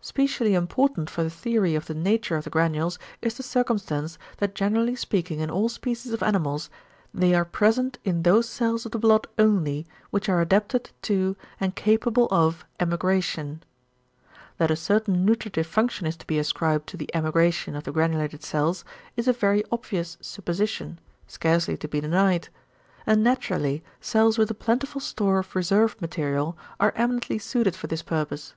[0.00, 4.54] Specially important for a theory of the nature of the granules is the circumstance, that
[4.54, 6.70] generally speaking in all species of animals
[7.12, 11.76] =they are present in those cells of the blood only which are adapted to and
[11.76, 13.62] capable of emigration=.
[14.56, 18.42] That a certain nutritive function is to be ascribed to the emigration of the granulated
[18.42, 18.82] cells
[19.14, 22.48] is a very obvious supposition, scarcely to be denied;
[23.04, 28.00] and naturally cells with a plentiful store of reserve material are eminently suited for this
[28.02, 28.54] purpose.